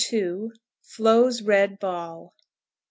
FLO'S 0.81 1.43
RED 1.43 1.77
BALL. 1.77 2.33